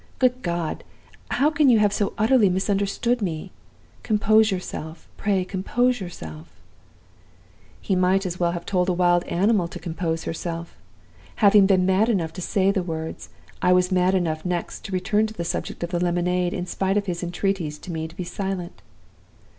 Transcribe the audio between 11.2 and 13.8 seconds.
Having been mad enough to say the words, I